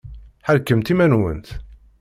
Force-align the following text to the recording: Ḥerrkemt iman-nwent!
Ḥerrkemt 0.47 0.93
iman-nwent! 0.93 1.47